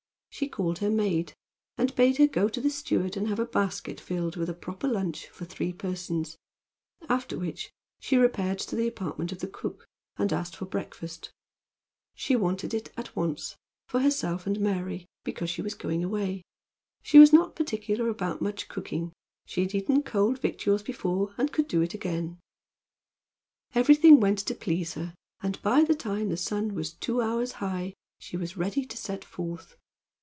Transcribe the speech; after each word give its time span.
She 0.33 0.47
called 0.47 0.79
her 0.79 0.89
maid, 0.89 1.33
and 1.77 1.93
bade 1.93 2.15
her 2.17 2.25
go 2.25 2.47
to 2.49 2.61
the 2.61 2.69
steward 2.69 3.17
and 3.17 3.27
have 3.27 3.37
a 3.37 3.45
basket 3.45 3.99
filled 3.99 4.37
with 4.37 4.49
a 4.49 4.53
proper 4.55 4.87
lunch 4.87 5.27
for 5.27 5.43
three 5.43 5.73
persons, 5.73 6.37
after 7.09 7.37
which 7.37 7.69
she 7.99 8.15
repaired 8.15 8.57
to 8.59 8.75
the 8.77 8.87
apartment 8.87 9.33
of 9.33 9.39
the 9.39 9.47
cook 9.47 9.85
and 10.15 10.31
asked 10.31 10.55
for 10.55 10.65
breakfast. 10.65 11.31
She 12.15 12.37
wanted 12.37 12.73
it 12.73 12.91
at 12.97 13.13
once 13.13 13.57
for 13.89 13.99
herself 13.99 14.47
and 14.47 14.59
Mary 14.61 15.05
because 15.25 15.49
she 15.49 15.61
was 15.61 15.75
going 15.75 16.01
away. 16.01 16.43
She 17.03 17.19
was 17.19 17.33
not 17.33 17.53
particular 17.57 18.07
about 18.07 18.41
much 18.41 18.69
cooking. 18.69 19.11
She 19.45 19.61
had 19.61 19.75
eaten 19.75 20.01
cold 20.01 20.39
victuals 20.39 20.81
before, 20.81 21.35
and 21.37 21.51
could 21.51 21.67
do 21.67 21.81
it 21.81 21.93
again. 21.93 22.39
Everything 23.75 24.19
went 24.21 24.39
to 24.39 24.55
please 24.55 24.93
her, 24.93 25.13
and 25.43 25.61
by 25.61 25.83
the 25.83 25.93
time 25.93 26.29
the 26.29 26.37
sun 26.37 26.73
was 26.73 26.93
two 26.93 27.21
hours 27.21 27.51
high 27.51 27.93
she 28.17 28.37
was 28.37 28.57
ready 28.57 28.85
to 28.85 28.97
set 28.97 29.25
forth. 29.25 29.75